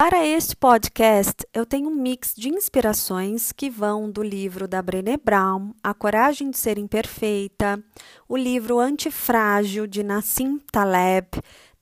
Para 0.00 0.24
este 0.24 0.54
podcast, 0.54 1.44
eu 1.52 1.66
tenho 1.66 1.88
um 1.88 1.94
mix 1.96 2.32
de 2.32 2.48
inspirações 2.48 3.50
que 3.50 3.68
vão 3.68 4.08
do 4.08 4.22
livro 4.22 4.68
da 4.68 4.80
Brené 4.80 5.16
Brown, 5.16 5.72
A 5.82 5.92
Coragem 5.92 6.52
de 6.52 6.56
Ser 6.56 6.78
Imperfeita, 6.78 7.82
o 8.28 8.36
livro 8.36 8.78
Antifrágil 8.78 9.88
de 9.88 10.04
Nassim 10.04 10.60
Taleb. 10.70 11.26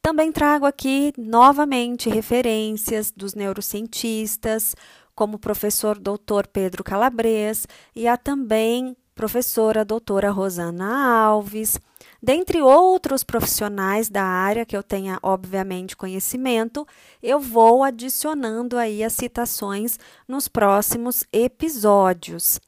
Também 0.01 0.33
trago 0.33 0.65
aqui 0.65 1.13
novamente 1.19 2.09
referências 2.09 3.13
dos 3.15 3.35
neurocientistas, 3.35 4.75
como 5.15 5.37
o 5.37 5.39
professor 5.39 5.99
Dr. 5.99 6.47
Pedro 6.51 6.83
Calabres 6.83 7.67
e 7.95 8.09
a 8.09 8.17
também 8.17 8.97
professora 9.15 9.85
doutora 9.85 10.31
Rosana 10.31 11.21
Alves 11.23 11.79
Dentre 12.27 12.61
outros 12.61 13.23
profissionais 13.23 14.09
da 14.09 14.25
área 14.25 14.67
que 14.67 14.77
eu 14.77 14.83
tenha, 14.83 15.17
obviamente, 15.23 15.97
conhecimento, 15.97 16.85
eu 17.23 17.39
vou 17.39 17.85
adicionando 17.85 18.77
aí 18.77 19.05
as 19.05 19.13
citações 19.13 19.97
nos 20.27 20.49
próximos 20.49 21.25
episódios. 21.33 22.59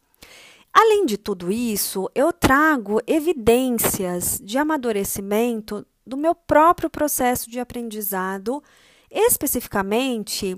Além 0.73 1.05
de 1.05 1.19
tudo 1.19 1.50
isso, 1.50 2.09
eu 2.14 2.33
trago 2.33 3.00
evidências 3.05 4.41
de 4.41 4.56
amadurecimento 4.59 5.84
do 6.06 6.16
meu 6.16 6.36
próprio 6.36 6.88
processo 6.88 7.50
de 7.50 7.59
aprendizado, 7.59 8.62
especificamente 9.11 10.56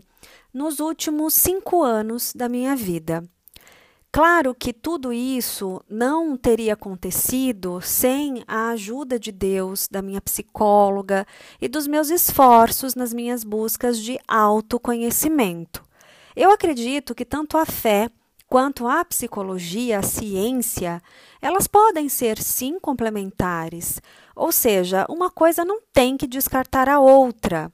nos 0.53 0.79
últimos 0.79 1.33
cinco 1.33 1.83
anos 1.83 2.35
da 2.35 2.51
minha 2.51 2.77
vida. 2.77 3.27
Claro 4.13 4.57
que 4.57 4.73
tudo 4.73 5.13
isso 5.13 5.81
não 5.89 6.37
teria 6.37 6.73
acontecido 6.73 7.81
sem 7.81 8.43
a 8.47 8.71
ajuda 8.71 9.21
de 9.21 9.31
Deus, 9.31 9.87
da 9.89 10.03
minha 10.03 10.21
psicóloga 10.21 11.25
e 11.61 11.69
dos 11.69 11.87
meus 11.87 12.11
esforços 12.11 12.97
nas 12.97 13.13
minhas 13.15 13.45
buscas 13.45 14.01
de 14.01 14.19
autoconhecimento. 14.27 15.85
Eu 16.35 16.51
acredito 16.51 17.15
que 17.15 17.25
tanto 17.25 17.57
a 17.57 17.65
fé 17.65 18.11
quanto 18.49 18.89
a 18.89 19.05
psicologia, 19.05 20.01
a 20.01 20.03
ciência, 20.03 21.01
elas 21.41 21.69
podem 21.69 22.09
ser 22.09 22.43
sim 22.43 22.81
complementares, 22.81 24.03
ou 24.35 24.51
seja, 24.51 25.07
uma 25.09 25.31
coisa 25.31 25.65
não 25.65 25.81
tem 25.93 26.17
que 26.17 26.27
descartar 26.27 26.89
a 26.89 26.99
outra. 26.99 27.73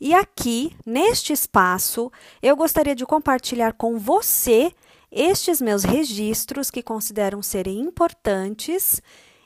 E 0.00 0.14
aqui, 0.14 0.76
neste 0.86 1.32
espaço, 1.32 2.10
eu 2.40 2.54
gostaria 2.54 2.94
de 2.94 3.04
compartilhar 3.04 3.72
com 3.72 3.98
você 3.98 4.72
estes 5.12 5.60
meus 5.60 5.84
registros 5.84 6.70
que 6.70 6.82
consideram 6.82 7.42
serem 7.42 7.78
importantes 7.80 9.02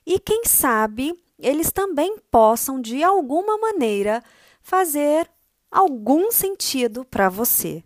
e, 0.06 0.20
quem 0.20 0.45
sabe, 0.45 1.12
eles 1.39 1.72
também 1.72 2.17
possam, 2.31 2.81
de 2.81 3.03
alguma 3.03 3.59
maneira, 3.59 4.22
fazer 4.62 5.28
algum 5.70 6.31
sentido 6.31 7.05
para 7.05 7.28
você. 7.28 7.83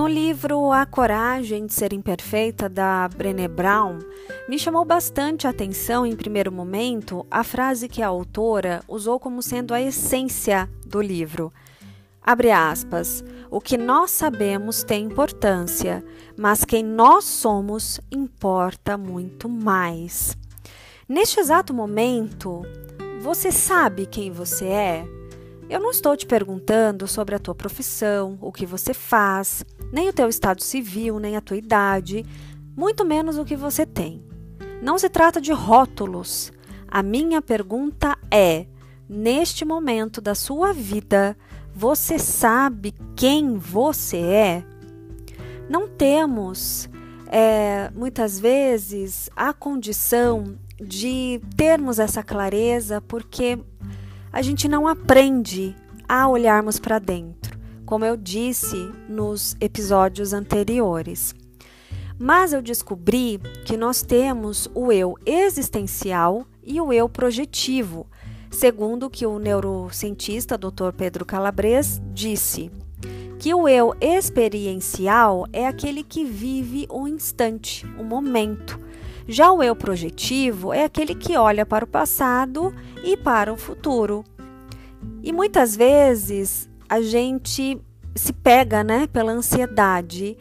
No 0.00 0.08
livro 0.08 0.72
A 0.72 0.86
Coragem 0.86 1.66
de 1.66 1.74
Ser 1.74 1.92
Imperfeita, 1.92 2.70
da 2.70 3.06
Brené 3.06 3.46
Brown, 3.46 3.98
me 4.48 4.58
chamou 4.58 4.82
bastante 4.82 5.46
a 5.46 5.50
atenção, 5.50 6.06
em 6.06 6.16
primeiro 6.16 6.50
momento, 6.50 7.26
a 7.30 7.44
frase 7.44 7.86
que 7.86 8.00
a 8.00 8.06
autora 8.06 8.82
usou 8.88 9.20
como 9.20 9.42
sendo 9.42 9.74
a 9.74 9.82
essência 9.82 10.70
do 10.86 11.02
livro. 11.02 11.52
Abre 12.22 12.50
aspas. 12.50 13.22
O 13.50 13.60
que 13.60 13.76
nós 13.76 14.10
sabemos 14.10 14.82
tem 14.82 15.04
importância, 15.04 16.02
mas 16.34 16.64
quem 16.64 16.82
nós 16.82 17.26
somos 17.26 18.00
importa 18.10 18.96
muito 18.96 19.50
mais. 19.50 20.34
Neste 21.06 21.38
exato 21.38 21.74
momento, 21.74 22.62
você 23.20 23.52
sabe 23.52 24.06
quem 24.06 24.30
você 24.30 24.64
é? 24.64 25.19
Eu 25.70 25.78
não 25.78 25.92
estou 25.92 26.16
te 26.16 26.26
perguntando 26.26 27.06
sobre 27.06 27.36
a 27.36 27.38
tua 27.38 27.54
profissão, 27.54 28.36
o 28.40 28.50
que 28.50 28.66
você 28.66 28.92
faz, 28.92 29.64
nem 29.92 30.08
o 30.08 30.12
teu 30.12 30.28
estado 30.28 30.60
civil, 30.64 31.20
nem 31.20 31.36
a 31.36 31.40
tua 31.40 31.56
idade, 31.56 32.26
muito 32.76 33.04
menos 33.04 33.38
o 33.38 33.44
que 33.44 33.54
você 33.54 33.86
tem. 33.86 34.20
Não 34.82 34.98
se 34.98 35.08
trata 35.08 35.40
de 35.40 35.52
rótulos. 35.52 36.52
A 36.88 37.04
minha 37.04 37.40
pergunta 37.40 38.18
é: 38.32 38.66
neste 39.08 39.64
momento 39.64 40.20
da 40.20 40.34
sua 40.34 40.72
vida, 40.72 41.36
você 41.72 42.18
sabe 42.18 42.92
quem 43.14 43.56
você 43.56 44.18
é? 44.18 44.64
Não 45.68 45.86
temos, 45.86 46.90
é, 47.28 47.92
muitas 47.94 48.40
vezes, 48.40 49.30
a 49.36 49.52
condição 49.52 50.58
de 50.82 51.40
termos 51.56 52.00
essa 52.00 52.24
clareza 52.24 53.00
porque 53.02 53.56
a 54.32 54.42
gente 54.42 54.68
não 54.68 54.86
aprende 54.86 55.74
a 56.08 56.28
olharmos 56.28 56.78
para 56.78 56.98
dentro, 56.98 57.58
como 57.84 58.04
eu 58.04 58.16
disse 58.16 58.90
nos 59.08 59.56
episódios 59.60 60.32
anteriores. 60.32 61.34
Mas 62.18 62.52
eu 62.52 62.60
descobri 62.60 63.38
que 63.64 63.76
nós 63.76 64.02
temos 64.02 64.68
o 64.74 64.92
eu 64.92 65.14
existencial 65.24 66.46
e 66.62 66.80
o 66.80 66.92
eu 66.92 67.08
projetivo, 67.08 68.06
segundo 68.50 69.10
que 69.10 69.26
o 69.26 69.38
neurocientista 69.38 70.58
Dr. 70.58 70.92
Pedro 70.96 71.24
Calabres 71.24 72.00
disse, 72.12 72.70
que 73.38 73.54
o 73.54 73.66
eu 73.66 73.94
experiencial 74.02 75.46
é 75.50 75.66
aquele 75.66 76.04
que 76.04 76.26
vive 76.26 76.86
o 76.90 77.08
instante, 77.08 77.86
o 77.98 78.04
momento. 78.04 78.78
Já 79.26 79.50
o 79.50 79.62
eu 79.62 79.74
projetivo 79.74 80.74
é 80.74 80.84
aquele 80.84 81.14
que 81.14 81.38
olha 81.38 81.64
para 81.64 81.84
o 81.84 81.88
passado 81.88 82.74
e 83.04 83.16
para 83.16 83.52
o 83.52 83.56
futuro. 83.56 84.24
E 85.22 85.32
muitas 85.32 85.76
vezes 85.76 86.68
a 86.88 87.00
gente 87.00 87.80
se 88.14 88.32
pega, 88.32 88.82
né, 88.82 89.06
pela 89.06 89.32
ansiedade, 89.32 90.36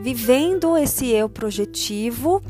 vivendo 0.00 0.76
esse 0.76 1.10
eu 1.10 1.28
projetivo 1.28 2.42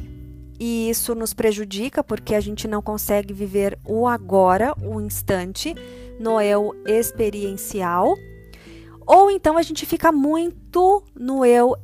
e 0.59 0.89
isso 0.91 1.15
nos 1.15 1.33
prejudica 1.35 2.03
porque 2.03 2.35
a 2.35 2.41
gente 2.41 2.67
não 2.67 2.81
consegue 2.81 3.33
viver 3.33 3.79
o 3.85 4.07
agora, 4.07 4.75
o 4.83 5.01
instante, 5.01 5.75
no 6.19 6.41
eu 6.41 6.75
experiencial. 6.87 8.17
Ou 9.07 9.31
então 9.31 9.57
a 9.57 9.63
gente 9.63 9.87
fica 9.87 10.11
muito 10.11 11.03
no 11.15 11.45
eu 11.45 11.77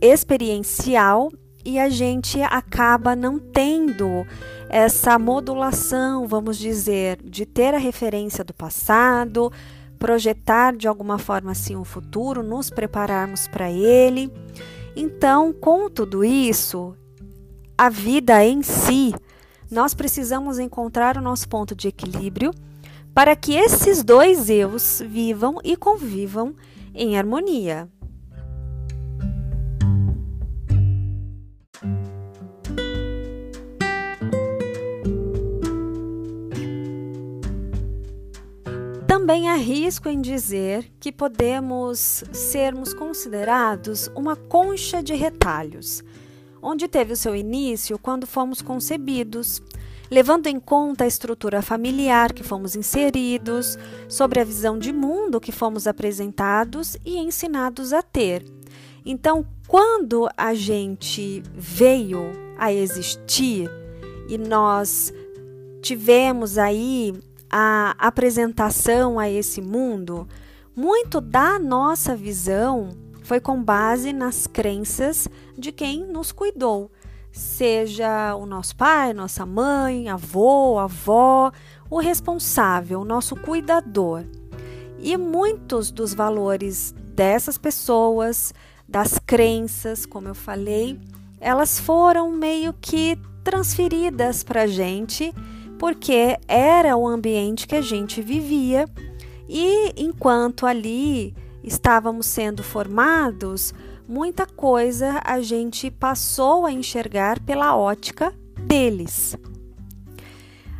experiencial 0.00 1.30
e 1.64 1.78
a 1.78 1.88
gente 1.88 2.40
acaba 2.42 3.14
não 3.14 3.38
tendo 3.38 4.26
essa 4.68 5.18
modulação, 5.18 6.26
vamos 6.26 6.58
dizer, 6.58 7.18
de 7.22 7.44
ter 7.44 7.74
a 7.74 7.78
referência 7.78 8.44
do 8.44 8.54
passado, 8.54 9.52
projetar 9.98 10.76
de 10.76 10.86
alguma 10.86 11.18
forma 11.18 11.52
assim 11.52 11.76
um 11.76 11.84
futuro, 11.84 12.42
nos 12.42 12.70
prepararmos 12.70 13.48
para 13.48 13.70
ele. 13.70 14.32
Então, 14.94 15.52
com 15.52 15.88
tudo 15.88 16.24
isso, 16.24 16.94
a 17.76 17.88
vida 17.88 18.44
em 18.44 18.62
si, 18.62 19.14
nós 19.70 19.94
precisamos 19.94 20.58
encontrar 20.58 21.16
o 21.16 21.22
nosso 21.22 21.48
ponto 21.48 21.74
de 21.74 21.88
equilíbrio 21.88 22.52
para 23.14 23.34
que 23.34 23.54
esses 23.54 24.02
dois 24.02 24.48
eus 24.48 25.02
vivam 25.06 25.58
e 25.64 25.76
convivam 25.76 26.54
em 26.94 27.18
harmonia. 27.18 27.88
Também 39.28 39.46
arrisco 39.46 40.08
em 40.08 40.22
dizer 40.22 40.90
que 40.98 41.12
podemos 41.12 42.24
sermos 42.32 42.94
considerados 42.94 44.10
uma 44.16 44.34
concha 44.34 45.02
de 45.02 45.14
retalhos, 45.14 46.02
onde 46.62 46.88
teve 46.88 47.12
o 47.12 47.16
seu 47.16 47.36
início 47.36 47.98
quando 47.98 48.26
fomos 48.26 48.62
concebidos, 48.62 49.60
levando 50.10 50.46
em 50.46 50.58
conta 50.58 51.04
a 51.04 51.06
estrutura 51.06 51.60
familiar 51.60 52.32
que 52.32 52.42
fomos 52.42 52.74
inseridos, 52.74 53.76
sobre 54.08 54.40
a 54.40 54.44
visão 54.44 54.78
de 54.78 54.94
mundo 54.94 55.42
que 55.42 55.52
fomos 55.52 55.86
apresentados 55.86 56.96
e 57.04 57.18
ensinados 57.18 57.92
a 57.92 58.00
ter. 58.00 58.42
Então, 59.04 59.46
quando 59.66 60.26
a 60.38 60.54
gente 60.54 61.42
veio 61.54 62.32
a 62.56 62.72
existir 62.72 63.68
e 64.26 64.38
nós 64.38 65.12
tivemos 65.82 66.56
aí 66.56 67.12
a 67.50 67.94
apresentação 67.98 69.18
a 69.18 69.28
esse 69.28 69.60
mundo, 69.60 70.28
muito 70.74 71.20
da 71.20 71.58
nossa 71.58 72.14
visão 72.14 72.90
foi 73.22 73.40
com 73.40 73.62
base 73.62 74.12
nas 74.12 74.46
crenças 74.46 75.28
de 75.56 75.70
quem 75.70 76.06
nos 76.06 76.32
cuidou, 76.32 76.90
seja 77.30 78.34
o 78.34 78.46
nosso 78.46 78.74
pai, 78.74 79.12
nossa 79.12 79.44
mãe, 79.44 80.08
avô, 80.08 80.78
avó, 80.78 81.52
o 81.90 81.98
responsável, 81.98 83.00
o 83.00 83.04
nosso 83.04 83.36
cuidador. 83.36 84.24
E 84.98 85.16
muitos 85.16 85.90
dos 85.90 86.14
valores 86.14 86.94
dessas 87.14 87.58
pessoas, 87.58 88.54
das 88.88 89.18
crenças, 89.18 90.06
como 90.06 90.28
eu 90.28 90.34
falei, 90.34 90.98
elas 91.40 91.78
foram 91.78 92.32
meio 92.32 92.72
que 92.72 93.18
transferidas 93.44 94.42
para 94.42 94.62
a 94.62 94.66
gente, 94.66 95.32
porque 95.78 96.36
era 96.46 96.96
o 96.96 97.06
ambiente 97.06 97.66
que 97.66 97.76
a 97.76 97.80
gente 97.80 98.20
vivia 98.20 98.86
e 99.48 99.92
enquanto 99.96 100.66
ali 100.66 101.34
estávamos 101.62 102.26
sendo 102.26 102.62
formados, 102.62 103.72
muita 104.06 104.46
coisa 104.46 105.20
a 105.24 105.40
gente 105.40 105.90
passou 105.90 106.66
a 106.66 106.72
enxergar 106.72 107.40
pela 107.40 107.76
ótica 107.76 108.34
deles. 108.58 109.36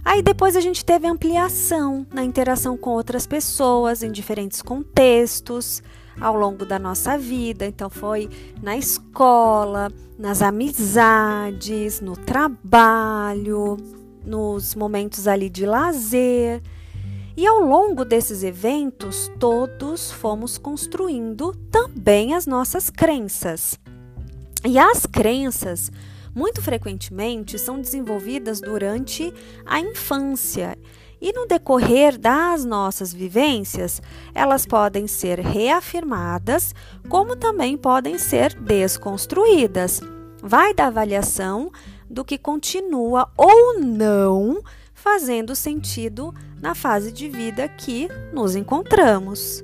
Aí 0.05 0.23
depois 0.23 0.57
a 0.57 0.61
gente 0.61 0.85
teve 0.85 1.07
ampliação 1.07 2.07
na 2.13 2.25
interação 2.25 2.77
com 2.77 2.91
outras 2.91 3.27
pessoas 3.27 4.03
em 4.03 4.11
diferentes 4.11 4.63
contextos 4.63 5.83
ao 6.21 6.35
longo 6.35 6.65
da 6.65 6.79
nossa 6.79 7.19
vida. 7.19 7.67
Então 7.67 7.91
foi 7.91 8.29
na 8.63 8.77
escola, 8.77 9.93
nas 10.19 10.41
amizades, 10.41 12.01
no 12.01 12.17
trabalho, 12.17 13.77
nos 14.29 14.75
momentos 14.75 15.27
ali 15.27 15.49
de 15.49 15.65
lazer. 15.65 16.63
E 17.37 17.47
ao 17.47 17.61
longo 17.61 18.05
desses 18.05 18.43
eventos, 18.43 19.31
todos 19.39 20.11
fomos 20.11 20.59
construindo 20.59 21.53
também 21.71 22.35
as 22.35 22.47
nossas 22.47 22.91
crenças. 22.91 23.79
E 24.65 24.79
as 24.79 25.07
crenças, 25.07 25.91
muito 26.35 26.61
frequentemente, 26.61 27.59
são 27.59 27.81
desenvolvidas 27.81 28.61
durante 28.61 29.33
a 29.65 29.81
infância. 29.81 30.77
E 31.21 31.33
no 31.33 31.47
decorrer 31.47 32.19
das 32.19 32.65
nossas 32.65 33.13
vivências, 33.13 34.03
elas 34.35 34.67
podem 34.67 35.07
ser 35.07 35.41
reafirmadas, 35.41 36.75
como 37.09 37.35
também 37.35 37.77
podem 37.77 38.19
ser 38.19 38.55
desconstruídas. 38.55 40.01
Vai 40.43 40.73
da 40.75 40.87
avaliação 40.87 41.73
do 42.09 42.25
que 42.25 42.39
continua 42.39 43.31
ou 43.37 43.81
não 43.81 44.63
fazendo 44.95 45.55
sentido 45.55 46.35
na 46.61 46.75
fase 46.75 47.13
de 47.13 47.29
vida 47.29 47.69
que 47.69 48.09
nos 48.33 48.57
encontramos. 48.57 49.63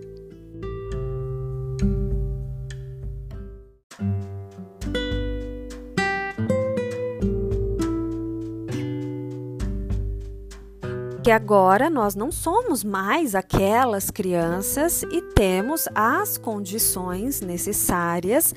que 11.25 11.31
agora 11.31 11.89
nós 11.89 12.15
não 12.15 12.31
somos 12.31 12.85
mais 12.85 13.35
aquelas 13.35 14.11
crianças 14.11 15.03
e 15.05 15.23
temos 15.23 15.89
as 15.95 16.37
condições 16.37 17.41
necessárias 17.41 18.55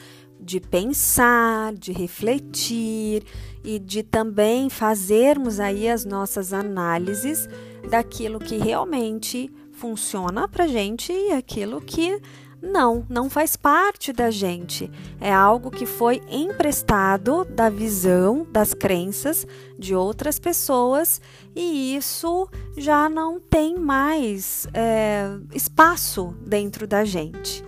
de 0.47 0.61
pensar, 0.61 1.73
de 1.73 1.91
refletir 1.91 3.21
e 3.65 3.77
de 3.77 4.01
também 4.01 4.69
fazermos 4.69 5.59
aí 5.59 5.89
as 5.89 6.05
nossas 6.05 6.53
análises 6.53 7.49
daquilo 7.89 8.39
que 8.39 8.55
realmente 8.55 9.51
funciona 9.73 10.47
para 10.47 10.65
gente 10.65 11.11
e 11.11 11.33
aquilo 11.33 11.81
que 11.81 12.21
não, 12.61 13.05
não 13.09 13.29
faz 13.29 13.57
parte 13.57 14.13
da 14.13 14.31
gente. 14.31 14.89
É 15.19 15.33
algo 15.33 15.69
que 15.69 15.85
foi 15.85 16.21
emprestado 16.31 17.43
da 17.43 17.69
visão, 17.69 18.47
das 18.49 18.73
crenças 18.73 19.45
de 19.77 19.93
outras 19.93 20.39
pessoas 20.39 21.19
e 21.53 21.93
isso 21.93 22.47
já 22.77 23.09
não 23.09 23.37
tem 23.37 23.77
mais 23.77 24.65
é, 24.73 25.27
espaço 25.53 26.33
dentro 26.39 26.87
da 26.87 27.03
gente. 27.03 27.65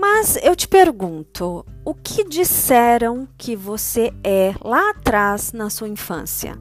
Mas 0.00 0.38
eu 0.44 0.54
te 0.54 0.68
pergunto, 0.68 1.66
o 1.84 1.92
que 1.92 2.22
disseram 2.22 3.26
que 3.36 3.56
você 3.56 4.14
é 4.22 4.54
lá 4.62 4.90
atrás 4.90 5.52
na 5.52 5.68
sua 5.68 5.88
infância? 5.88 6.56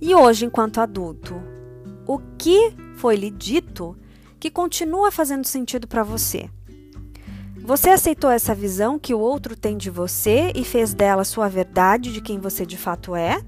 E 0.00 0.14
hoje, 0.14 0.46
enquanto 0.46 0.80
adulto, 0.80 1.34
o 2.06 2.20
que 2.38 2.72
foi 2.94 3.16
lhe 3.16 3.28
dito 3.28 3.96
que 4.38 4.52
continua 4.52 5.10
fazendo 5.10 5.44
sentido 5.48 5.88
para 5.88 6.04
você? 6.04 6.48
Você 7.60 7.90
aceitou 7.90 8.30
essa 8.30 8.54
visão 8.54 9.00
que 9.00 9.12
o 9.12 9.18
outro 9.18 9.56
tem 9.56 9.76
de 9.76 9.90
você 9.90 10.52
e 10.54 10.62
fez 10.62 10.94
dela 10.94 11.24
sua 11.24 11.48
verdade 11.48 12.12
de 12.12 12.20
quem 12.20 12.38
você 12.38 12.64
de 12.64 12.76
fato 12.76 13.16
é? 13.16 13.42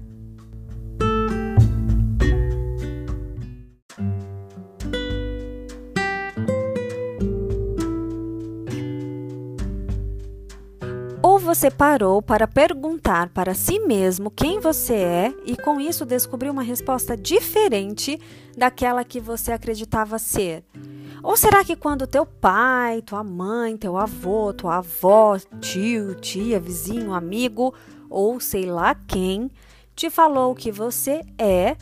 Você 11.53 11.69
parou 11.69 12.21
para 12.21 12.47
perguntar 12.47 13.27
para 13.27 13.53
si 13.53 13.77
mesmo 13.79 14.31
quem 14.31 14.61
você 14.61 14.93
é 14.93 15.35
e 15.45 15.57
com 15.57 15.81
isso 15.81 16.05
descobriu 16.05 16.53
uma 16.53 16.63
resposta 16.63 17.17
diferente 17.17 18.17
daquela 18.55 19.03
que 19.03 19.19
você 19.19 19.51
acreditava 19.51 20.17
ser? 20.17 20.63
Ou 21.21 21.35
será 21.35 21.61
que 21.65 21.75
quando 21.75 22.07
teu 22.07 22.25
pai, 22.25 23.01
tua 23.01 23.21
mãe, 23.21 23.75
teu 23.75 23.97
avô, 23.97 24.53
tua 24.53 24.77
avó, 24.77 25.37
tio, 25.59 26.15
tia, 26.15 26.57
vizinho, 26.57 27.13
amigo 27.13 27.73
ou 28.09 28.39
sei 28.39 28.65
lá 28.65 28.95
quem 28.95 29.51
te 29.93 30.09
falou 30.09 30.55
que 30.55 30.71
você 30.71 31.21
é, 31.37 31.75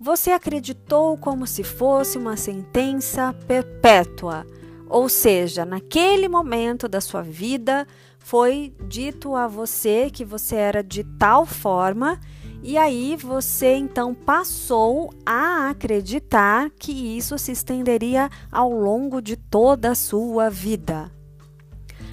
você 0.00 0.32
acreditou 0.32 1.16
como 1.16 1.46
se 1.46 1.62
fosse 1.62 2.18
uma 2.18 2.36
sentença 2.36 3.32
perpétua? 3.46 4.44
Ou 4.88 5.08
seja, 5.08 5.64
naquele 5.64 6.28
momento 6.28 6.88
da 6.88 7.00
sua 7.00 7.22
vida, 7.22 7.86
foi 8.24 8.74
dito 8.88 9.34
a 9.34 9.46
você 9.46 10.08
que 10.10 10.24
você 10.24 10.56
era 10.56 10.82
de 10.82 11.04
tal 11.04 11.44
forma 11.44 12.18
e 12.62 12.78
aí 12.78 13.16
você 13.16 13.74
então 13.74 14.14
passou 14.14 15.12
a 15.26 15.68
acreditar 15.68 16.70
que 16.70 16.92
isso 16.92 17.36
se 17.36 17.50
estenderia 17.50 18.30
ao 18.50 18.70
longo 18.70 19.20
de 19.20 19.36
toda 19.36 19.90
a 19.90 19.94
sua 19.94 20.48
vida. 20.48 21.10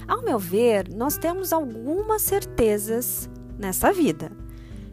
Ao 0.08 0.22
meu 0.22 0.38
ver, 0.38 0.88
nós 0.92 1.16
temos 1.16 1.52
algumas 1.52 2.22
certezas 2.22 3.30
nessa 3.56 3.92
vida. 3.92 4.32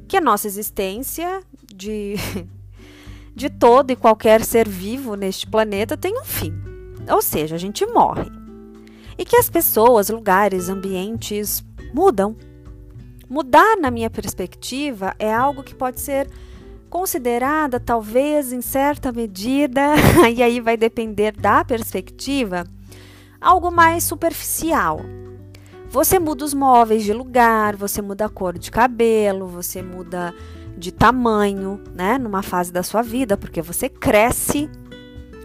Que 0.07 0.17
a 0.17 0.21
nossa 0.21 0.45
existência 0.45 1.41
de, 1.75 2.15
de 3.35 3.49
todo 3.49 3.89
e 3.89 3.95
qualquer 3.95 4.45
ser 4.45 4.69
vivo 4.69 5.15
neste 5.15 5.47
planeta 5.47 5.97
tem 5.97 6.17
um 6.21 6.23
fim. 6.23 6.53
Ou 7.11 7.21
seja, 7.21 7.55
a 7.55 7.59
gente 7.59 7.83
morre 7.87 8.37
e 9.17 9.25
que 9.25 9.35
as 9.35 9.49
pessoas, 9.49 10.09
lugares, 10.09 10.69
ambientes 10.69 11.63
mudam. 11.93 12.36
Mudar, 13.29 13.77
na 13.77 13.91
minha 13.91 14.09
perspectiva, 14.09 15.13
é 15.19 15.33
algo 15.33 15.63
que 15.63 15.75
pode 15.75 16.00
ser 16.00 16.29
considerada, 16.89 17.79
talvez 17.79 18.53
em 18.53 18.62
certa 18.62 19.12
medida, 19.12 19.81
e 20.33 20.41
aí 20.41 20.62
vai 20.62 20.77
depender 20.77 21.33
da 21.33 21.65
perspectiva, 21.65 22.63
algo 23.41 23.71
mais 23.71 24.03
superficial. 24.03 25.01
Você 25.89 26.19
muda 26.19 26.45
os 26.45 26.53
móveis 26.53 27.03
de 27.03 27.13
lugar, 27.13 27.75
você 27.75 28.01
muda 28.01 28.25
a 28.25 28.29
cor 28.29 28.57
de 28.57 28.69
cabelo, 28.69 29.47
você 29.47 29.81
muda 29.81 30.33
de 30.77 30.91
tamanho, 30.91 31.81
né, 31.93 32.17
numa 32.17 32.43
fase 32.43 32.71
da 32.71 32.83
sua 32.83 33.01
vida, 33.01 33.36
porque 33.36 33.62
você 33.62 33.89
cresce, 33.89 34.69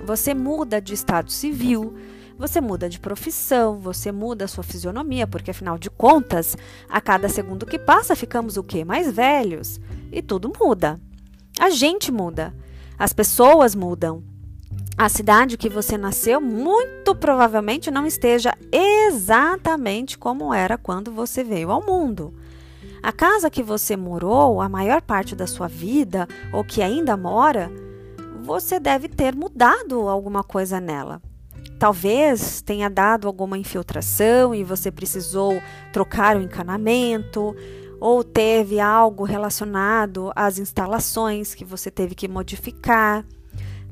você 0.04 0.34
muda 0.34 0.80
de 0.80 0.94
estado 0.94 1.30
civil, 1.30 1.94
você 2.42 2.60
muda 2.60 2.88
de 2.88 2.98
profissão, 2.98 3.78
você 3.78 4.10
muda 4.10 4.46
a 4.46 4.48
sua 4.48 4.64
fisionomia, 4.64 5.28
porque 5.28 5.52
afinal 5.52 5.78
de 5.78 5.88
contas, 5.88 6.56
a 6.88 7.00
cada 7.00 7.28
segundo 7.28 7.64
que 7.64 7.78
passa, 7.78 8.16
ficamos 8.16 8.56
o 8.56 8.64
quê? 8.64 8.84
Mais 8.84 9.12
velhos. 9.12 9.80
E 10.10 10.20
tudo 10.20 10.52
muda. 10.60 11.00
A 11.60 11.70
gente 11.70 12.10
muda. 12.10 12.52
As 12.98 13.12
pessoas 13.12 13.76
mudam. 13.76 14.24
A 14.98 15.08
cidade 15.08 15.56
que 15.56 15.68
você 15.68 15.96
nasceu 15.96 16.40
muito 16.40 17.14
provavelmente 17.14 17.92
não 17.92 18.04
esteja 18.04 18.52
exatamente 18.72 20.18
como 20.18 20.52
era 20.52 20.76
quando 20.76 21.12
você 21.12 21.44
veio 21.44 21.70
ao 21.70 21.86
mundo. 21.86 22.34
A 23.00 23.12
casa 23.12 23.50
que 23.50 23.62
você 23.62 23.96
morou 23.96 24.60
a 24.60 24.68
maior 24.68 25.00
parte 25.00 25.36
da 25.36 25.46
sua 25.46 25.68
vida, 25.68 26.26
ou 26.52 26.64
que 26.64 26.82
ainda 26.82 27.16
mora, 27.16 27.70
você 28.42 28.80
deve 28.80 29.08
ter 29.08 29.32
mudado 29.32 30.08
alguma 30.08 30.42
coisa 30.42 30.80
nela. 30.80 31.22
Talvez 31.82 32.62
tenha 32.62 32.88
dado 32.88 33.26
alguma 33.26 33.58
infiltração 33.58 34.54
e 34.54 34.62
você 34.62 34.88
precisou 34.88 35.60
trocar 35.92 36.36
o 36.36 36.40
encanamento, 36.40 37.56
ou 37.98 38.22
teve 38.22 38.78
algo 38.78 39.24
relacionado 39.24 40.30
às 40.36 40.60
instalações 40.60 41.56
que 41.56 41.64
você 41.64 41.90
teve 41.90 42.14
que 42.14 42.28
modificar. 42.28 43.26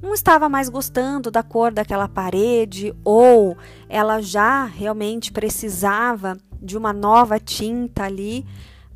Não 0.01 0.15
estava 0.15 0.49
mais 0.49 0.69
gostando 0.69 1.33
da 1.33 1.43
cor 1.43 1.73
daquela 1.73 2.07
parede, 2.07 2.95
ou 3.05 3.57
ela 3.89 4.21
já 4.21 4.67
realmente 4.67 5.33
precisava 5.33 6.39
de 6.63 6.79
uma 6.79 6.93
nova 6.93 7.41
tinta 7.41 8.05
ali 8.05 8.47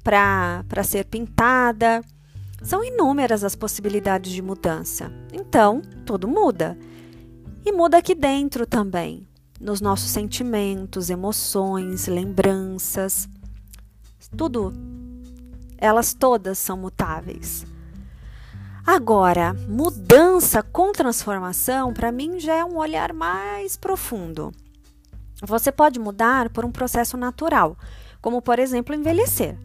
para 0.04 0.84
ser 0.84 1.04
pintada. 1.06 2.00
São 2.62 2.84
inúmeras 2.84 3.42
as 3.42 3.56
possibilidades 3.56 4.30
de 4.30 4.40
mudança. 4.40 5.12
Então, 5.32 5.82
tudo 6.06 6.28
muda. 6.28 6.78
E 7.64 7.72
muda 7.72 7.96
aqui 7.98 8.14
dentro 8.14 8.66
também. 8.66 9.26
nos 9.60 9.80
nossos 9.80 10.10
sentimentos, 10.10 11.08
emoções, 11.08 12.06
lembranças. 12.06 13.28
Tudo, 14.36 14.74
elas 15.78 16.12
todas 16.12 16.58
são 16.58 16.76
mutáveis. 16.76 17.64
Agora, 18.86 19.54
mudança 19.66 20.62
com 20.62 20.92
transformação, 20.92 21.94
para 21.94 22.12
mim 22.12 22.38
já 22.38 22.54
é 22.54 22.64
um 22.64 22.76
olhar 22.76 23.14
mais 23.14 23.76
profundo. 23.76 24.52
Você 25.42 25.72
pode 25.72 25.98
mudar 25.98 26.50
por 26.50 26.64
um 26.64 26.72
processo 26.72 27.16
natural, 27.16 27.78
como 28.20 28.42
por 28.42 28.58
exemplo 28.58 28.94
envelhecer. 28.94 29.56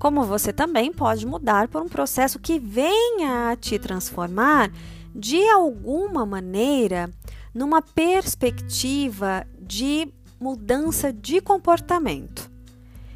Como 0.00 0.24
você 0.24 0.52
também 0.52 0.92
pode 0.92 1.24
mudar 1.24 1.68
por 1.68 1.80
um 1.80 1.88
processo 1.88 2.40
que 2.40 2.58
venha 2.58 3.50
a 3.50 3.56
te 3.56 3.78
transformar 3.78 4.72
de 5.14 5.48
alguma 5.48 6.26
maneira 6.26 7.08
numa 7.56 7.80
perspectiva 7.80 9.46
de 9.58 10.12
mudança 10.38 11.10
de 11.10 11.40
comportamento. 11.40 12.50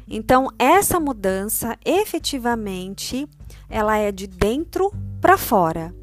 Então, 0.07 0.49
essa 0.57 0.99
mudança 0.99 1.77
efetivamente 1.85 3.29
ela 3.69 3.97
é 3.97 4.11
de 4.11 4.25
dentro 4.25 4.91
para 5.21 5.37
fora. 5.37 5.93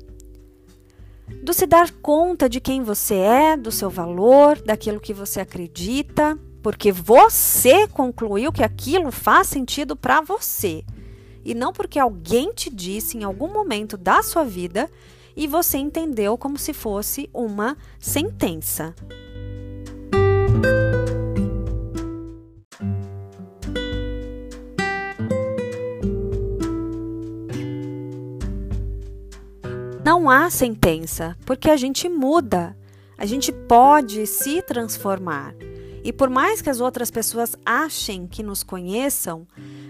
Do 1.43 1.53
se 1.53 1.67
dar 1.67 1.91
conta 1.91 2.49
de 2.49 2.61
quem 2.61 2.81
você 2.81 3.17
é, 3.17 3.57
do 3.57 3.73
seu 3.73 3.91
valor, 3.91 4.63
daquilo 4.63 5.01
que 5.01 5.13
você 5.13 5.41
acredita, 5.41 6.39
porque 6.63 6.93
você 6.93 7.89
concluiu 7.89 8.53
que 8.53 8.63
aquilo 8.63 9.11
faz 9.11 9.49
sentido 9.49 9.97
para 9.97 10.21
você. 10.21 10.85
E 11.45 11.55
não 11.55 11.73
porque 11.73 11.99
alguém 11.99 12.53
te 12.53 12.71
disse 12.71 13.19
em 13.19 13.25
algum 13.25 13.53
momento 13.53 13.97
da 13.97 14.23
sua 14.23 14.45
vida 14.45 14.89
e 15.39 15.47
você 15.47 15.79
entendeu 15.79 16.37
como 16.37 16.59
se 16.59 16.73
fosse 16.73 17.31
uma 17.33 17.77
sentença. 18.01 18.93
Não 30.05 30.29
há 30.29 30.51
sentença, 30.51 31.37
porque 31.47 31.71
a 31.71 31.77
gente 31.77 32.09
muda. 32.09 32.77
A 33.17 33.25
gente 33.25 33.53
pode 33.53 34.27
se 34.27 34.61
transformar. 34.63 35.55
E 36.03 36.13
por 36.13 36.29
mais 36.29 36.61
que 36.61 36.71
as 36.71 36.81
outras 36.81 37.13
pessoas 37.13 37.55
achem 37.65 38.27
que 38.27 38.43
nos 38.43 38.65
conheçam, 38.65 39.47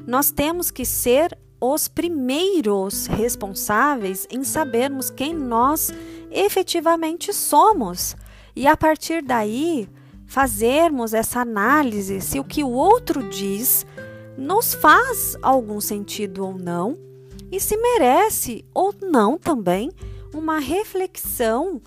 nós 0.06 0.30
temos 0.30 0.70
que 0.70 0.84
ser 0.84 1.38
os 1.60 1.88
primeiros 1.88 3.06
responsáveis 3.06 4.26
em 4.30 4.44
sabermos 4.44 5.10
quem 5.10 5.34
nós 5.34 5.92
efetivamente 6.30 7.32
somos. 7.32 8.16
E 8.54 8.66
a 8.66 8.76
partir 8.76 9.22
daí, 9.22 9.88
fazermos 10.26 11.14
essa 11.14 11.40
análise 11.40 12.20
se 12.20 12.38
o 12.38 12.44
que 12.44 12.62
o 12.62 12.70
outro 12.70 13.28
diz 13.28 13.86
nos 14.36 14.74
faz 14.74 15.36
algum 15.42 15.80
sentido 15.80 16.44
ou 16.44 16.56
não 16.56 16.96
e 17.50 17.58
se 17.58 17.76
merece 17.76 18.64
ou 18.72 18.94
não 19.02 19.38
também 19.38 19.90
uma 20.34 20.58
reflexão, 20.58 21.80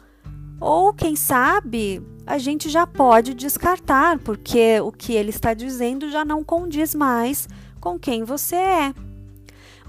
ou 0.60 0.94
quem 0.94 1.16
sabe 1.16 2.02
a 2.26 2.38
gente 2.38 2.70
já 2.70 2.86
pode 2.86 3.34
descartar, 3.34 4.20
porque 4.20 4.80
o 4.80 4.92
que 4.92 5.14
ele 5.14 5.30
está 5.30 5.54
dizendo 5.54 6.10
já 6.10 6.26
não 6.26 6.44
condiz 6.44 6.94
mais 6.94 7.48
com 7.80 7.98
quem 7.98 8.24
você 8.24 8.56
é. 8.56 8.94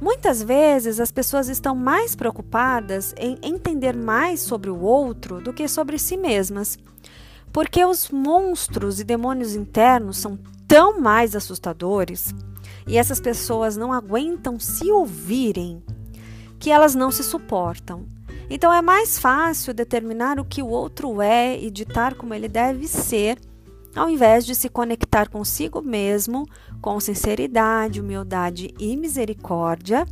Muitas 0.02 0.42
vezes 0.42 0.98
as 0.98 1.12
pessoas 1.12 1.48
estão 1.48 1.76
mais 1.76 2.16
preocupadas 2.16 3.14
em 3.16 3.38
entender 3.40 3.96
mais 3.96 4.40
sobre 4.40 4.68
o 4.68 4.80
outro 4.80 5.40
do 5.40 5.52
que 5.52 5.68
sobre 5.68 5.96
si 5.96 6.16
mesmas, 6.16 6.76
porque 7.52 7.84
os 7.84 8.10
monstros 8.10 8.98
e 8.98 9.04
demônios 9.04 9.54
internos 9.54 10.16
são 10.18 10.36
tão 10.66 11.00
mais 11.00 11.36
assustadores 11.36 12.34
e 12.84 12.98
essas 12.98 13.20
pessoas 13.20 13.76
não 13.76 13.92
aguentam 13.92 14.58
se 14.58 14.90
ouvirem 14.90 15.80
que 16.58 16.72
elas 16.72 16.96
não 16.96 17.12
se 17.12 17.22
suportam. 17.22 18.04
Então 18.50 18.72
é 18.72 18.82
mais 18.82 19.20
fácil 19.20 19.72
determinar 19.72 20.40
o 20.40 20.44
que 20.44 20.64
o 20.64 20.68
outro 20.68 21.22
é 21.22 21.56
e 21.56 21.70
ditar 21.70 22.16
como 22.16 22.34
ele 22.34 22.48
deve 22.48 22.88
ser, 22.88 23.38
ao 23.94 24.08
invés 24.08 24.46
de 24.46 24.54
se 24.54 24.68
conectar 24.68 25.28
consigo 25.28 25.82
mesmo 25.82 26.46
com 26.80 26.98
sinceridade, 26.98 28.00
humildade 28.00 28.74
e 28.78 28.96
misericórdia, 28.96 30.06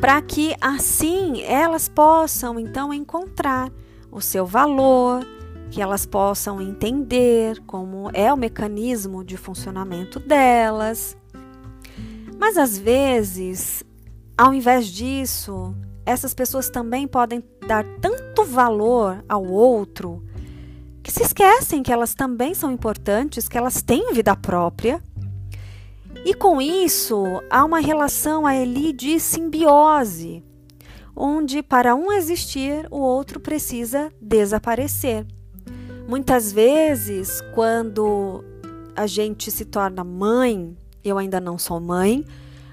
para 0.00 0.20
que 0.20 0.54
assim 0.60 1.42
elas 1.42 1.88
possam 1.88 2.58
então 2.58 2.92
encontrar 2.92 3.70
o 4.10 4.20
seu 4.20 4.44
valor, 4.44 5.24
que 5.70 5.80
elas 5.80 6.04
possam 6.04 6.60
entender 6.60 7.60
como 7.66 8.10
é 8.12 8.32
o 8.32 8.36
mecanismo 8.36 9.24
de 9.24 9.36
funcionamento 9.36 10.18
delas. 10.18 11.16
Mas 12.38 12.58
às 12.58 12.76
vezes, 12.76 13.84
ao 14.36 14.52
invés 14.52 14.86
disso, 14.86 15.74
essas 16.04 16.34
pessoas 16.34 16.68
também 16.68 17.06
podem 17.06 17.42
dar 17.66 17.84
tanto 18.00 18.44
valor 18.44 19.24
ao 19.28 19.44
outro 19.44 20.22
que 21.02 21.10
se 21.10 21.22
esquecem 21.22 21.82
que 21.82 21.92
elas 21.92 22.14
também 22.14 22.54
são 22.54 22.70
importantes, 22.70 23.48
que 23.48 23.58
elas 23.58 23.82
têm 23.82 24.12
vida 24.12 24.36
própria. 24.36 25.02
E 26.24 26.34
com 26.34 26.60
isso, 26.60 27.24
há 27.50 27.64
uma 27.64 27.80
relação 27.80 28.46
ali 28.46 28.92
de 28.92 29.18
simbiose, 29.18 30.44
onde 31.16 31.62
para 31.62 31.94
um 31.94 32.12
existir, 32.12 32.86
o 32.90 32.98
outro 32.98 33.40
precisa 33.40 34.12
desaparecer. 34.20 35.26
Muitas 36.06 36.52
vezes, 36.52 37.40
quando 37.54 38.44
a 38.94 39.06
gente 39.06 39.50
se 39.50 39.64
torna 39.64 40.04
mãe, 40.04 40.76
eu 41.02 41.18
ainda 41.18 41.40
não 41.40 41.58
sou 41.58 41.80
mãe, 41.80 42.24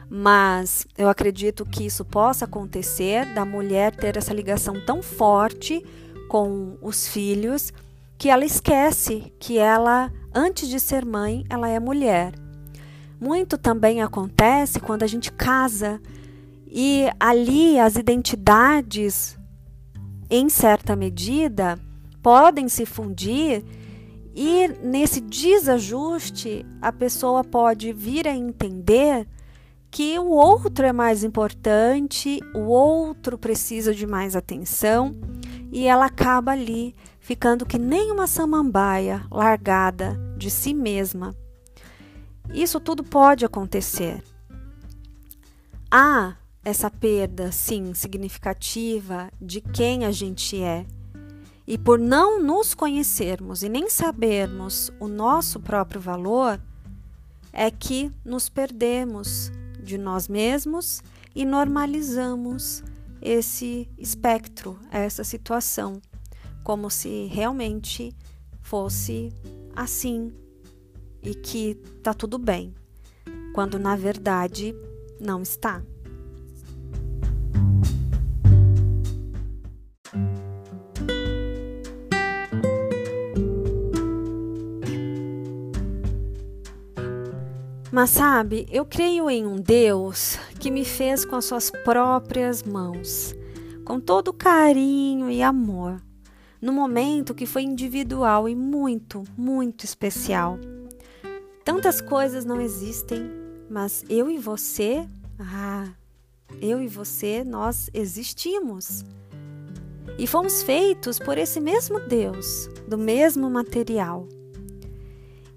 mas 0.09 0.85
eu 0.97 1.09
acredito 1.09 1.65
que 1.65 1.85
isso 1.85 2.03
possa 2.03 2.45
acontecer 2.45 3.25
da 3.33 3.45
mulher 3.45 3.95
ter 3.95 4.17
essa 4.17 4.33
ligação 4.33 4.79
tão 4.85 5.01
forte 5.01 5.83
com 6.27 6.77
os 6.81 7.07
filhos 7.07 7.71
que 8.19 8.27
ela 8.27 8.43
esquece 8.43 9.31
que 9.39 9.57
ela, 9.57 10.11
antes 10.35 10.67
de 10.67 10.77
ser 10.77 11.05
mãe, 11.05 11.45
ela 11.49 11.69
é 11.69 11.79
mulher. 11.79 12.33
Muito 13.17 13.57
também 13.57 14.01
acontece 14.01 14.77
quando 14.81 15.03
a 15.03 15.07
gente 15.07 15.31
casa 15.31 16.01
e 16.67 17.05
ali 17.17 17.79
as 17.79 17.95
identidades, 17.95 19.39
em 20.29 20.49
certa 20.49 20.97
medida, 20.97 21.79
podem 22.21 22.67
se 22.67 22.85
fundir 22.85 23.63
e 24.35 24.67
nesse 24.83 25.21
desajuste 25.21 26.65
a 26.81 26.91
pessoa 26.91 27.41
pode 27.41 27.93
vir 27.93 28.27
a 28.27 28.35
entender 28.35 29.25
que 29.89 30.19
o 30.19 30.27
outro 30.27 30.85
é 30.85 30.91
mais 30.91 31.23
importante, 31.23 32.39
o 32.53 32.67
outro 32.67 33.37
precisa 33.37 33.93
de 33.93 34.05
mais 34.05 34.35
atenção 34.35 35.15
e 35.71 35.87
ela 35.87 36.05
acaba 36.05 36.51
ali 36.51 36.93
ficando 37.19 37.65
que 37.65 37.77
nem 37.77 38.11
uma 38.11 38.27
samambaia 38.27 39.25
largada 39.31 40.19
de 40.37 40.49
si 40.49 40.73
mesma. 40.73 41.35
Isso 42.51 42.79
tudo 42.79 43.03
pode 43.03 43.45
acontecer. 43.45 44.23
Há 45.91 46.35
essa 46.63 46.89
perda, 46.89 47.51
sim, 47.51 47.93
significativa 47.93 49.31
de 49.41 49.61
quem 49.61 50.05
a 50.05 50.11
gente 50.11 50.61
é. 50.61 50.85
E 51.67 51.77
por 51.77 51.99
não 51.99 52.41
nos 52.41 52.73
conhecermos 52.73 53.61
e 53.61 53.69
nem 53.69 53.89
sabermos 53.89 54.91
o 54.99 55.07
nosso 55.07 55.59
próprio 55.59 56.01
valor, 56.01 56.59
é 57.53 57.69
que 57.69 58.11
nos 58.25 58.49
perdemos 58.49 59.51
de 59.81 59.97
nós 59.97 60.27
mesmos 60.27 61.01
e 61.35 61.45
normalizamos 61.45 62.83
esse 63.21 63.87
espectro, 63.97 64.79
essa 64.91 65.23
situação, 65.23 66.01
como 66.69 66.87
se 66.91 67.25
realmente 67.25 68.15
fosse 68.61 69.33
assim 69.75 70.31
e 71.23 71.33
que 71.33 71.73
tá 72.03 72.13
tudo 72.13 72.37
bem, 72.37 72.75
quando 73.55 73.79
na 73.79 73.95
verdade 73.95 74.75
não 75.19 75.41
está. 75.41 75.81
Mas 87.91 88.11
sabe, 88.11 88.67
eu 88.71 88.85
creio 88.85 89.27
em 89.27 89.43
um 89.43 89.55
Deus 89.55 90.37
que 90.59 90.69
me 90.69 90.85
fez 90.85 91.25
com 91.25 91.35
as 91.35 91.45
suas 91.45 91.71
próprias 91.83 92.61
mãos, 92.61 93.33
com 93.83 93.99
todo 93.99 94.31
carinho 94.31 95.31
e 95.31 95.41
amor, 95.41 95.99
no 96.61 96.73
momento 96.73 97.33
que 97.33 97.45
foi 97.45 97.63
individual 97.63 98.49
e 98.49 98.55
muito, 98.55 99.23
muito 99.37 99.85
especial. 99.85 100.59
Tantas 101.63 102.01
coisas 102.01 102.45
não 102.45 102.59
existem, 102.59 103.29
mas 103.69 104.03
eu 104.09 104.29
e 104.29 104.37
você, 104.37 105.07
ah, 105.39 105.87
eu 106.61 106.81
e 106.81 106.87
você, 106.87 107.43
nós 107.43 107.89
existimos. 107.93 109.05
E 110.17 110.27
fomos 110.27 110.61
feitos 110.63 111.19
por 111.19 111.37
esse 111.37 111.59
mesmo 111.59 111.99
Deus, 111.99 112.67
do 112.87 112.97
mesmo 112.97 113.49
material. 113.49 114.27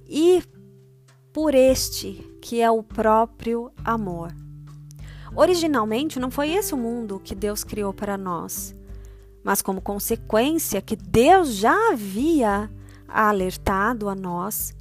E 0.09 0.43
por 1.33 1.55
este 1.55 2.13
que 2.41 2.61
é 2.61 2.71
o 2.71 2.83
próprio 2.83 3.73
amor. 3.85 4.35
Originalmente 5.35 6.21
não 6.21 6.31
foi 6.31 6.51
esse 6.51 6.75
o 6.75 6.77
mundo 6.77 7.19
que 7.19 7.35
Deus 7.35 7.65
criou 7.65 7.95
para 7.95 8.19
nós, 8.19 8.75
mas 9.45 9.61
como 9.63 9.81
consequência 9.81 10.81
que 10.81 10.97
Deus 10.97 11.55
já 11.55 11.93
havia 11.93 12.71
alertado 13.09 14.09
a 14.09 14.15
nós, 14.15 14.75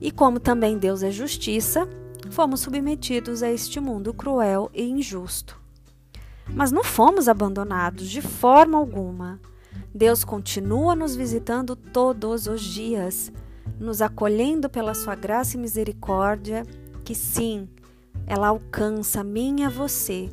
e 0.00 0.10
como 0.10 0.38
também 0.38 0.78
Deus 0.78 1.02
é 1.02 1.10
justiça, 1.10 1.88
fomos 2.30 2.60
submetidos 2.60 3.42
a 3.42 3.50
este 3.50 3.80
mundo 3.80 4.12
cruel 4.12 4.70
e 4.72 4.84
injusto. 4.84 5.58
Mas 6.54 6.70
não 6.70 6.84
fomos 6.84 7.28
abandonados 7.28 8.08
de 8.08 8.22
forma 8.22 8.78
alguma. 8.78 9.40
Deus 9.94 10.24
continua 10.24 10.94
nos 10.94 11.16
visitando 11.16 11.74
todos 11.74 12.46
os 12.46 12.60
dias, 12.60 13.32
nos 13.78 14.00
acolhendo 14.00 14.68
pela 14.68 14.94
sua 14.94 15.14
graça 15.14 15.56
e 15.56 15.60
misericórdia, 15.60 16.64
que 17.04 17.14
sim, 17.14 17.68
ela 18.26 18.48
alcança 18.48 19.20
a 19.20 19.24
mim 19.24 19.60
e 19.60 19.64
a 19.64 19.68
você, 19.68 20.30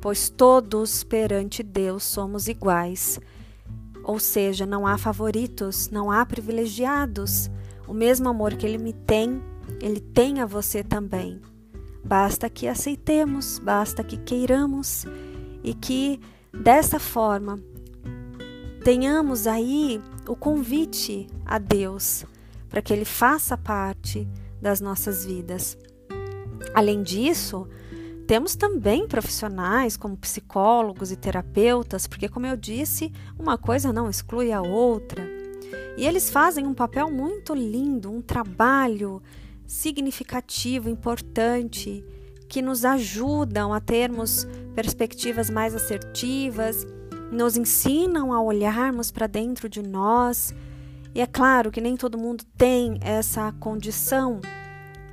pois 0.00 0.28
todos 0.28 1.04
perante 1.04 1.62
Deus 1.62 2.04
somos 2.04 2.48
iguais. 2.48 3.18
Ou 4.04 4.18
seja, 4.18 4.64
não 4.64 4.86
há 4.86 4.96
favoritos, 4.96 5.90
não 5.90 6.10
há 6.10 6.24
privilegiados. 6.24 7.50
O 7.86 7.92
mesmo 7.92 8.28
amor 8.28 8.54
que 8.54 8.66
ele 8.66 8.78
me 8.78 8.92
tem, 8.92 9.42
ele 9.80 10.00
tem 10.00 10.40
a 10.40 10.46
você 10.46 10.82
também. 10.82 11.40
Basta 12.04 12.48
que 12.48 12.66
aceitemos, 12.66 13.58
basta 13.58 14.02
que 14.02 14.16
queiramos 14.16 15.04
e 15.62 15.74
que 15.74 16.20
dessa 16.52 16.98
forma 16.98 17.58
tenhamos 18.82 19.46
aí 19.46 20.00
o 20.26 20.34
convite 20.34 21.26
a 21.44 21.58
Deus 21.58 22.24
para 22.68 22.82
que 22.82 22.92
Ele 22.92 23.04
faça 23.04 23.56
parte 23.56 24.28
das 24.60 24.80
nossas 24.80 25.24
vidas. 25.24 25.76
Além 26.74 27.02
disso, 27.02 27.66
temos 28.28 28.54
também 28.54 29.08
profissionais 29.08 29.96
como 29.96 30.14
psicólogos 30.14 31.10
e 31.10 31.16
terapeutas, 31.16 32.06
porque, 32.06 32.28
como 32.28 32.44
eu 32.44 32.58
disse, 32.58 33.10
uma 33.38 33.56
coisa 33.56 33.90
não 33.90 34.10
exclui 34.10 34.52
a 34.52 34.60
outra. 34.60 35.26
E 35.96 36.06
eles 36.06 36.28
fazem 36.28 36.66
um 36.66 36.74
papel 36.74 37.10
muito 37.10 37.54
lindo, 37.54 38.12
um 38.12 38.20
trabalho 38.20 39.22
significativo, 39.66 40.90
importante, 40.90 42.04
que 42.50 42.60
nos 42.60 42.84
ajudam 42.84 43.72
a 43.72 43.80
termos 43.80 44.46
perspectivas 44.74 45.48
mais 45.48 45.74
assertivas, 45.74 46.86
nos 47.32 47.56
ensinam 47.56 48.30
a 48.30 48.42
olharmos 48.42 49.10
para 49.10 49.26
dentro 49.26 49.70
de 49.70 49.82
nós. 49.82 50.54
E 51.14 51.22
é 51.22 51.26
claro 51.26 51.70
que 51.70 51.80
nem 51.80 51.96
todo 51.96 52.18
mundo 52.18 52.44
tem 52.58 52.98
essa 53.00 53.52
condição 53.52 54.38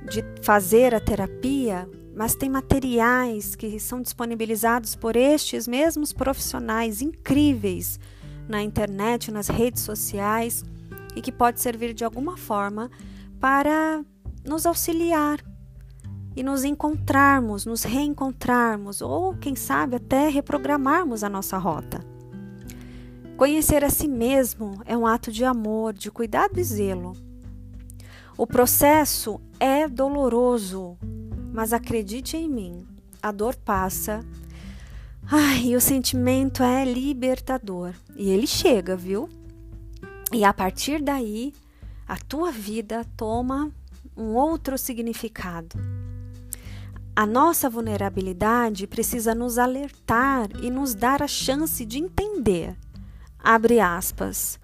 de 0.04 0.22
fazer 0.42 0.94
a 0.94 1.00
terapia, 1.00 1.88
mas 2.16 2.34
tem 2.34 2.48
materiais 2.48 3.54
que 3.54 3.78
são 3.78 4.00
disponibilizados 4.00 4.96
por 4.96 5.16
estes 5.16 5.68
mesmos 5.68 6.14
profissionais 6.14 7.02
incríveis 7.02 8.00
na 8.48 8.62
internet, 8.62 9.30
nas 9.30 9.48
redes 9.48 9.82
sociais 9.82 10.64
e 11.14 11.20
que 11.20 11.30
pode 11.30 11.60
servir 11.60 11.92
de 11.92 12.04
alguma 12.04 12.38
forma 12.38 12.90
para 13.38 14.02
nos 14.46 14.64
auxiliar 14.64 15.44
e 16.34 16.42
nos 16.42 16.64
encontrarmos, 16.64 17.66
nos 17.66 17.82
reencontrarmos 17.82 19.02
ou, 19.02 19.36
quem 19.36 19.54
sabe, 19.54 19.96
até 19.96 20.30
reprogramarmos 20.30 21.22
a 21.22 21.28
nossa 21.28 21.58
rota. 21.58 22.02
Conhecer 23.36 23.84
a 23.84 23.90
si 23.90 24.08
mesmo 24.08 24.80
é 24.86 24.96
um 24.96 25.06
ato 25.06 25.30
de 25.30 25.44
amor, 25.44 25.92
de 25.92 26.10
cuidado 26.10 26.58
e 26.58 26.64
zelo. 26.64 27.12
O 28.38 28.46
processo 28.46 29.38
é 29.60 29.86
doloroso, 29.86 30.96
mas 31.56 31.72
acredite 31.72 32.36
em 32.36 32.48
mim, 32.48 32.86
a 33.22 33.32
dor 33.32 33.56
passa. 33.56 34.24
Ai, 35.28 35.74
o 35.74 35.80
sentimento 35.80 36.62
é 36.62 36.84
libertador. 36.84 37.94
E 38.14 38.30
ele 38.30 38.46
chega, 38.46 38.94
viu? 38.94 39.28
E 40.32 40.44
a 40.44 40.52
partir 40.52 41.02
daí, 41.02 41.52
a 42.06 42.16
tua 42.16 42.52
vida 42.52 43.04
toma 43.16 43.72
um 44.16 44.34
outro 44.34 44.78
significado. 44.78 45.76
A 47.16 47.26
nossa 47.26 47.68
vulnerabilidade 47.68 48.86
precisa 48.86 49.34
nos 49.34 49.56
alertar 49.56 50.50
e 50.62 50.70
nos 50.70 50.94
dar 50.94 51.22
a 51.22 51.26
chance 51.26 51.84
de 51.84 51.98
entender. 51.98 52.76
Abre 53.42 53.80
aspas. 53.80 54.60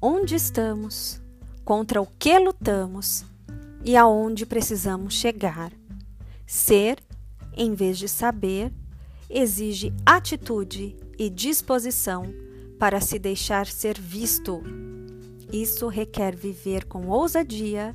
Onde 0.00 0.34
estamos? 0.34 1.24
contra 1.64 2.00
o 2.00 2.06
que 2.06 2.38
lutamos 2.38 3.24
e 3.84 3.96
aonde 3.96 4.44
precisamos 4.44 5.14
chegar. 5.14 5.72
Ser, 6.46 6.98
em 7.56 7.74
vez 7.74 7.98
de 7.98 8.08
saber, 8.08 8.72
exige 9.28 9.92
atitude 10.04 10.96
e 11.18 11.30
disposição 11.30 12.24
para 12.78 13.00
se 13.00 13.18
deixar 13.18 13.66
ser 13.66 13.98
visto. 13.98 14.62
Isso 15.52 15.88
requer 15.88 16.34
viver 16.34 16.84
com 16.84 17.06
ousadia, 17.08 17.94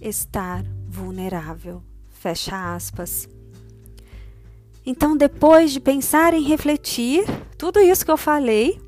estar 0.00 0.64
vulnerável. 0.88 1.82
Fecha 2.10 2.74
aspas. 2.74 3.28
Então, 4.84 5.16
depois 5.16 5.72
de 5.72 5.80
pensar 5.80 6.34
em 6.34 6.42
refletir 6.42 7.24
tudo 7.58 7.80
isso 7.80 8.04
que 8.04 8.10
eu 8.10 8.16
falei, 8.16 8.80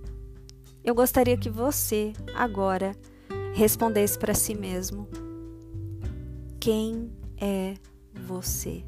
eu 0.85 0.95
gostaria 0.95 1.37
que 1.37 1.51
você 1.51 2.13
agora 2.35 2.95
respondesse 3.53 4.19
para 4.19 4.35
si 4.35 4.55
mesmo: 4.55 5.09
Quem 6.61 7.11
é 7.37 7.75
você? 8.27 8.85